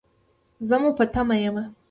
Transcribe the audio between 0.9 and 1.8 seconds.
په تمه یم